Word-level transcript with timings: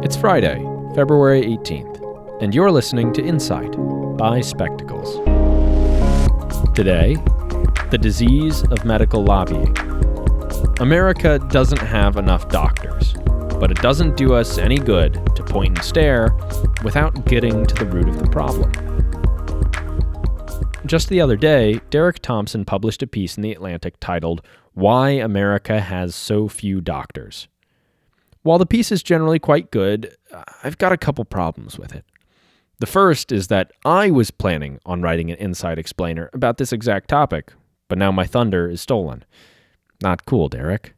It's 0.00 0.16
Friday, 0.16 0.64
February 0.94 1.42
18th, 1.42 2.40
and 2.40 2.54
you're 2.54 2.70
listening 2.70 3.12
to 3.14 3.22
Insight 3.22 3.72
by 4.16 4.40
Spectacles. 4.40 5.16
Today, 6.72 7.16
the 7.90 7.98
disease 8.00 8.62
of 8.70 8.84
medical 8.84 9.24
lobbying. 9.24 9.76
America 10.78 11.40
doesn't 11.50 11.80
have 11.80 12.16
enough 12.16 12.48
doctors, 12.48 13.14
but 13.58 13.72
it 13.72 13.82
doesn't 13.82 14.16
do 14.16 14.34
us 14.34 14.56
any 14.56 14.78
good 14.78 15.14
to 15.34 15.42
point 15.42 15.76
and 15.76 15.84
stare 15.84 16.32
without 16.84 17.24
getting 17.24 17.66
to 17.66 17.74
the 17.74 17.86
root 17.86 18.08
of 18.08 18.20
the 18.20 18.28
problem. 18.28 18.70
Just 20.86 21.08
the 21.08 21.20
other 21.20 21.36
day, 21.36 21.80
Derek 21.90 22.20
Thompson 22.20 22.64
published 22.64 23.02
a 23.02 23.08
piece 23.08 23.36
in 23.36 23.42
The 23.42 23.50
Atlantic 23.50 23.96
titled, 23.98 24.42
Why 24.74 25.10
America 25.10 25.80
Has 25.80 26.14
So 26.14 26.46
Few 26.46 26.80
Doctors. 26.80 27.48
While 28.42 28.58
the 28.58 28.66
piece 28.66 28.92
is 28.92 29.02
generally 29.02 29.38
quite 29.38 29.70
good, 29.70 30.16
uh, 30.32 30.44
I've 30.62 30.78
got 30.78 30.92
a 30.92 30.96
couple 30.96 31.24
problems 31.24 31.78
with 31.78 31.94
it. 31.94 32.04
The 32.80 32.86
first 32.86 33.32
is 33.32 33.48
that 33.48 33.72
I 33.84 34.10
was 34.10 34.30
planning 34.30 34.78
on 34.86 35.02
writing 35.02 35.30
an 35.30 35.36
Insight 35.38 35.78
explainer 35.78 36.30
about 36.32 36.58
this 36.58 36.72
exact 36.72 37.08
topic, 37.08 37.52
but 37.88 37.98
now 37.98 38.12
my 38.12 38.24
thunder 38.24 38.70
is 38.70 38.80
stolen. 38.80 39.24
Not 40.00 40.24
cool, 40.26 40.48
Derek. 40.48 40.94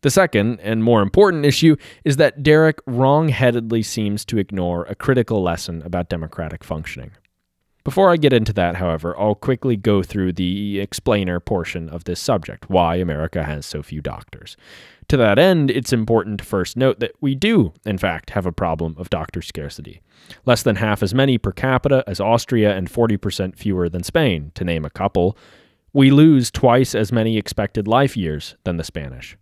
The 0.00 0.10
second, 0.10 0.60
and 0.60 0.84
more 0.84 1.00
important 1.00 1.46
issue, 1.46 1.76
is 2.04 2.16
that 2.16 2.42
Derek 2.42 2.80
wrong-headedly 2.86 3.82
seems 3.84 4.24
to 4.26 4.38
ignore 4.38 4.84
a 4.84 4.94
critical 4.94 5.42
lesson 5.42 5.82
about 5.82 6.08
democratic 6.10 6.62
functioning. 6.62 7.12
Before 7.84 8.10
I 8.10 8.16
get 8.16 8.32
into 8.32 8.54
that, 8.54 8.76
however, 8.76 9.14
I'll 9.20 9.34
quickly 9.34 9.76
go 9.76 10.02
through 10.02 10.32
the 10.32 10.80
explainer 10.80 11.38
portion 11.38 11.90
of 11.90 12.04
this 12.04 12.18
subject 12.18 12.70
why 12.70 12.96
America 12.96 13.44
has 13.44 13.66
so 13.66 13.82
few 13.82 14.00
doctors. 14.00 14.56
To 15.08 15.18
that 15.18 15.38
end, 15.38 15.70
it's 15.70 15.92
important 15.92 16.38
to 16.38 16.46
first 16.46 16.78
note 16.78 16.98
that 17.00 17.12
we 17.20 17.34
do, 17.34 17.74
in 17.84 17.98
fact, 17.98 18.30
have 18.30 18.46
a 18.46 18.52
problem 18.52 18.96
of 18.98 19.10
doctor 19.10 19.42
scarcity. 19.42 20.00
Less 20.46 20.62
than 20.62 20.76
half 20.76 21.02
as 21.02 21.12
many 21.12 21.36
per 21.36 21.52
capita 21.52 22.02
as 22.06 22.20
Austria 22.20 22.74
and 22.74 22.90
40% 22.90 23.54
fewer 23.54 23.90
than 23.90 24.02
Spain, 24.02 24.52
to 24.54 24.64
name 24.64 24.86
a 24.86 24.90
couple. 24.90 25.36
We 25.92 26.10
lose 26.10 26.50
twice 26.50 26.94
as 26.94 27.12
many 27.12 27.36
expected 27.36 27.86
life 27.86 28.16
years 28.16 28.56
than 28.64 28.78
the 28.78 28.84
Spanish. 28.84 29.36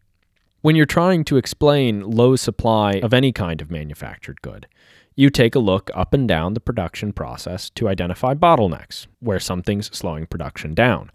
When 0.63 0.75
you're 0.75 0.87
trying 0.87 1.25
to 1.25 1.37
explain 1.37 2.03
low 2.03 2.35
supply 2.35 2.95
of 2.95 3.15
any 3.15 3.31
kind 3.31 3.61
of 3.61 3.71
manufactured 3.71 4.43
good, 4.43 4.67
you 5.15 5.31
take 5.31 5.55
a 5.55 5.61
look 5.61 5.91
up 5.95 6.15
and 6.15 6.27
down 6.27 6.55
the 6.55 6.61
production 6.61 7.13
process 7.13 7.71
to 7.71 7.89
identify 7.89 8.35
bottlenecks, 8.35 9.07
where 9.21 9.41
something's 9.41 9.95
slowing 9.97 10.27
production 10.27 10.75
down. 10.75 11.11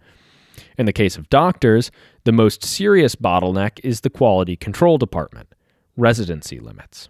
In 0.76 0.86
the 0.86 0.92
case 0.92 1.16
of 1.16 1.28
doctors, 1.28 1.90
the 2.24 2.32
most 2.32 2.64
serious 2.64 3.14
bottleneck 3.14 3.80
is 3.82 4.00
the 4.00 4.10
quality 4.10 4.56
control 4.56 4.98
department, 4.98 5.54
residency 5.96 6.58
limits. 6.60 7.08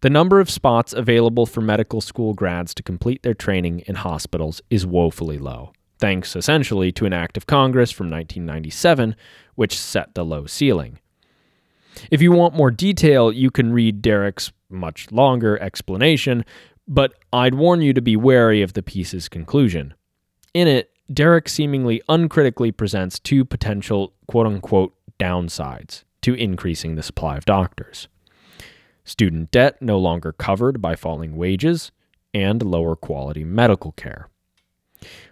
The 0.00 0.10
number 0.10 0.40
of 0.40 0.50
spots 0.50 0.92
available 0.92 1.46
for 1.46 1.60
medical 1.60 2.00
school 2.00 2.34
grads 2.34 2.74
to 2.74 2.82
complete 2.82 3.22
their 3.22 3.34
training 3.34 3.80
in 3.86 3.96
hospitals 3.96 4.60
is 4.70 4.86
woefully 4.86 5.38
low, 5.38 5.72
thanks 5.98 6.34
essentially 6.36 6.92
to 6.92 7.06
an 7.06 7.12
act 7.12 7.36
of 7.36 7.46
Congress 7.46 7.90
from 7.90 8.06
1997 8.06 9.16
which 9.54 9.78
set 9.78 10.14
the 10.14 10.24
low 10.24 10.46
ceiling. 10.46 10.98
If 12.10 12.22
you 12.22 12.32
want 12.32 12.54
more 12.54 12.70
detail, 12.70 13.32
you 13.32 13.50
can 13.50 13.72
read 13.72 14.02
Derek's 14.02 14.52
much 14.68 15.10
longer 15.12 15.58
explanation, 15.60 16.44
but 16.88 17.14
I'd 17.32 17.54
warn 17.54 17.82
you 17.82 17.92
to 17.92 18.00
be 18.00 18.16
wary 18.16 18.62
of 18.62 18.72
the 18.72 18.82
piece's 18.82 19.28
conclusion. 19.28 19.94
In 20.54 20.68
it, 20.68 20.90
Derek 21.12 21.48
seemingly 21.48 22.02
uncritically 22.08 22.72
presents 22.72 23.18
two 23.18 23.44
potential 23.44 24.14
quote 24.26 24.46
unquote 24.46 24.94
downsides 25.18 26.04
to 26.22 26.34
increasing 26.34 26.94
the 26.94 27.02
supply 27.02 27.36
of 27.36 27.44
doctors 27.44 28.08
student 29.04 29.50
debt 29.50 29.80
no 29.80 29.98
longer 29.98 30.32
covered 30.32 30.80
by 30.80 30.94
falling 30.94 31.36
wages, 31.36 31.90
and 32.34 32.62
lower 32.62 32.96
quality 32.96 33.44
medical 33.44 33.92
care. 33.92 34.28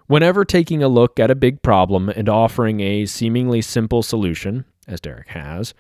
Whenever 0.07 0.45
taking 0.45 0.83
a 0.83 0.89
look 0.89 1.21
at 1.21 1.31
a 1.31 1.37
big 1.37 1.63
problem 1.63 2.09
and 2.09 2.29
offering 2.29 2.81
a 2.81 3.07
seemingly 3.07 3.63
simple 3.63 4.03
solution, 4.03 4.65
as 4.87 5.01
Derek 5.01 5.29
has, 5.29 5.73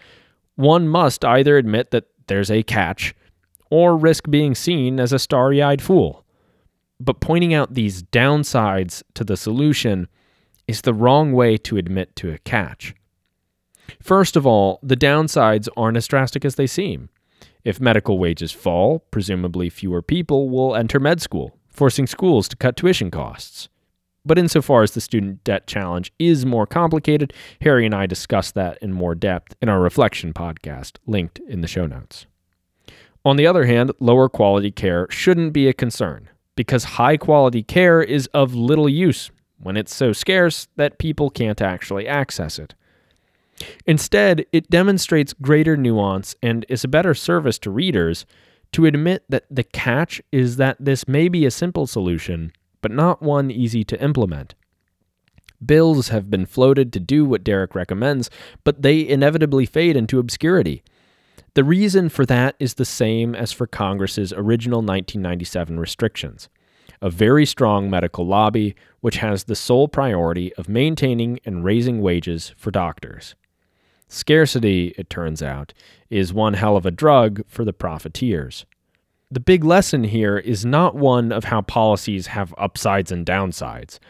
one 0.57 0.89
must 0.89 1.25
either 1.25 1.57
admit 1.57 1.91
that 1.91 2.05
there's 2.27 2.51
a 2.51 2.63
catch 2.63 3.15
or 3.71 3.97
risk 3.97 4.31
being 4.31 4.55
seen 4.55 5.01
as 5.01 5.13
a 5.13 5.19
starry 5.19 5.63
eyed 5.63 5.83
fool 5.83 6.25
but 7.01 7.21
pointing 7.21 7.55
out 7.55 7.75
these 7.75 8.03
downsides 8.03 9.03
to 9.15 9.25
the 9.25 9.37
solution 9.37 10.07
is 10.69 10.83
the 10.83 10.95
wrong 10.95 11.33
way 11.33 11.57
to 11.57 11.79
admit 11.79 12.15
to 12.17 12.31
a 12.31 12.39
catch. 12.39 12.95
First 14.01 14.37
of 14.37 14.47
all, 14.47 14.79
the 14.83 14.97
downsides 14.97 15.69
aren't 15.77 15.97
as 15.97 16.07
drastic 16.07 16.45
as 16.45 16.55
they 16.55 16.67
seem. 16.67 17.09
If 17.65 17.81
medical 17.81 18.19
wages 18.19 18.53
fall, 18.53 19.01
presumably 19.11 19.71
fewer 19.71 20.03
people 20.03 20.51
will 20.51 20.77
enter 20.77 21.01
med 21.01 21.21
school, 21.21 21.59
forcing 21.69 22.07
schools 22.07 22.47
to 22.49 22.57
cut 22.57 22.77
tuition 22.77 23.11
costs. 23.11 23.69
But 24.25 24.39
insofar 24.39 24.83
as 24.83 24.93
the 24.93 25.01
student 25.01 25.43
debt 25.45 25.67
challenge 25.67 26.13
is 26.19 26.45
more 26.45 26.67
complicated, 26.67 27.33
Harry 27.63 27.87
and 27.87 27.95
I 27.95 28.07
discuss 28.07 28.53
that 28.53 28.79
in 28.83 28.93
more 28.93 29.15
depth 29.15 29.57
in 29.63 29.69
our 29.69 29.81
Reflection 29.81 30.33
podcast, 30.33 30.99
linked 31.07 31.39
in 31.41 31.63
the 31.63 31.69
show 31.69 31.87
notes. 31.87 32.27
On 33.25 33.37
the 33.37 33.47
other 33.47 33.65
hand, 33.65 33.93
lower 34.01 34.29
quality 34.29 34.71
care 34.71 35.07
shouldn't 35.11 35.53
be 35.53 35.69
a 35.69 35.73
concern 35.73 36.29
because 36.57 36.85
high 36.85 37.17
quality 37.17 37.63
care 37.63 38.03
is 38.03 38.27
of 38.29 38.55
little 38.55 38.89
use 38.89 39.31
when 39.59 39.77
it's 39.77 39.95
so 39.95 40.13
scarce 40.13 40.69
that 40.77 40.99
people 40.99 41.31
can't 41.31 41.61
actually 41.61 42.07
access 42.09 42.59
it. 42.59 42.75
Instead, 43.87 44.47
it 44.53 44.71
demonstrates 44.71 45.35
greater 45.35 45.77
nuance 45.77 46.35
and 46.43 46.65
is 46.69 46.85
a 46.85 46.89
better 46.89 47.15
service 47.15 47.59
to 47.59 47.71
readers 47.71 48.25
to 48.73 48.87
admit 48.87 49.25
that 49.29 49.45
the 49.51 49.65
catch 49.65 50.23
is 50.33 50.57
that 50.57 50.77
this 50.81 51.07
may 51.07 51.29
be 51.29 51.45
a 51.45 51.51
simple 51.51 51.87
solution, 51.87 52.53
but 52.81 52.91
not 52.91 53.23
one 53.23 53.51
easy 53.51 53.85
to 53.85 54.03
implement. 54.03 54.55
Bills 55.65 56.09
have 56.09 56.31
been 56.31 56.47
floated 56.47 56.93
to 56.93 57.01
do 57.01 57.25
what 57.25 57.45
Derek 57.45 57.75
recommends, 57.75 58.31
but 58.65 58.83
they 58.83 59.07
inevitably 59.07 59.67
fade 59.67 59.97
into 59.97 60.19
obscurity. 60.19 60.83
The 61.55 61.65
reason 61.65 62.09
for 62.09 62.25
that 62.27 62.55
is 62.59 62.75
the 62.75 62.85
same 62.85 63.35
as 63.35 63.53
for 63.53 63.67
Congress's 63.67 64.33
original 64.33 64.79
1997 64.79 65.79
restrictions 65.79 66.49
a 67.03 67.11
very 67.11 67.47
strong 67.47 67.89
medical 67.89 68.27
lobby 68.27 68.75
which 69.01 69.17
has 69.17 69.45
the 69.45 69.57
sole 69.57 69.89
priority 69.89 70.53
of 70.55 70.69
maintaining 70.69 71.41
and 71.45 71.65
raising 71.65 72.01
wages 72.01 72.55
for 72.57 72.71
doctors. 72.71 73.35
Scarcity, 74.09 74.95
it 74.99 75.09
turns 75.09 75.43
out, 75.43 75.73
is 76.11 76.33
one 76.33 76.55
hell 76.55 76.77
of 76.77 76.85
a 76.85 76.91
drug 76.91 77.43
for 77.47 77.65
the 77.65 77.73
profiteers. 77.73 78.67
The 79.33 79.39
big 79.39 79.63
lesson 79.63 80.03
here 80.03 80.39
is 80.39 80.67
not 80.67 80.97
one 80.97 81.31
of 81.31 81.45
how 81.45 81.61
policies 81.63 82.27
have 82.27 82.53
upsides 82.59 83.13
and 83.13 83.25
downsides, 83.25 84.01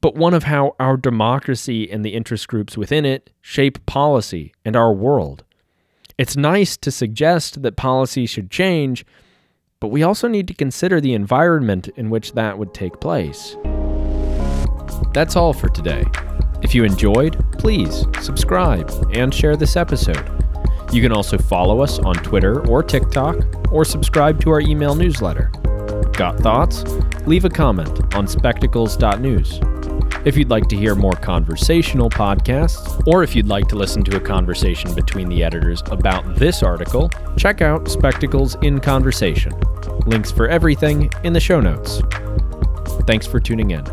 but 0.00 0.14
one 0.14 0.32
of 0.32 0.44
how 0.44 0.74
our 0.80 0.96
democracy 0.96 1.90
and 1.90 2.02
the 2.02 2.14
interest 2.14 2.48
groups 2.48 2.74
within 2.74 3.04
it 3.04 3.28
shape 3.42 3.84
policy 3.84 4.54
and 4.64 4.74
our 4.74 4.90
world. 4.90 5.44
It's 6.16 6.34
nice 6.34 6.78
to 6.78 6.90
suggest 6.90 7.60
that 7.60 7.76
policy 7.76 8.24
should 8.24 8.50
change, 8.50 9.04
but 9.80 9.88
we 9.88 10.02
also 10.02 10.28
need 10.28 10.48
to 10.48 10.54
consider 10.54 10.98
the 10.98 11.12
environment 11.12 11.88
in 11.96 12.08
which 12.08 12.32
that 12.32 12.56
would 12.56 12.72
take 12.72 13.00
place. 13.00 13.58
That's 15.12 15.36
all 15.36 15.52
for 15.52 15.68
today. 15.68 16.06
If 16.62 16.74
you 16.74 16.84
enjoyed, 16.84 17.36
please 17.58 18.06
subscribe 18.22 18.90
and 19.12 19.34
share 19.34 19.56
this 19.56 19.76
episode. 19.76 20.43
You 20.94 21.02
can 21.02 21.10
also 21.10 21.36
follow 21.36 21.80
us 21.80 21.98
on 21.98 22.14
Twitter 22.14 22.64
or 22.68 22.80
TikTok, 22.80 23.72
or 23.72 23.84
subscribe 23.84 24.40
to 24.42 24.50
our 24.50 24.60
email 24.60 24.94
newsletter. 24.94 25.50
Got 26.12 26.38
thoughts? 26.38 26.84
Leave 27.26 27.44
a 27.44 27.50
comment 27.50 28.14
on 28.14 28.28
spectacles.news. 28.28 29.58
If 30.24 30.36
you'd 30.36 30.50
like 30.50 30.68
to 30.68 30.76
hear 30.76 30.94
more 30.94 31.14
conversational 31.14 32.10
podcasts, 32.10 33.04
or 33.08 33.24
if 33.24 33.34
you'd 33.34 33.48
like 33.48 33.66
to 33.70 33.74
listen 33.74 34.04
to 34.04 34.16
a 34.18 34.20
conversation 34.20 34.94
between 34.94 35.28
the 35.28 35.42
editors 35.42 35.82
about 35.86 36.36
this 36.36 36.62
article, 36.62 37.10
check 37.36 37.60
out 37.60 37.88
Spectacles 37.88 38.54
in 38.62 38.78
Conversation. 38.78 39.52
Links 40.06 40.30
for 40.30 40.46
everything 40.46 41.10
in 41.24 41.32
the 41.32 41.40
show 41.40 41.60
notes. 41.60 42.02
Thanks 43.04 43.26
for 43.26 43.40
tuning 43.40 43.72
in. 43.72 43.84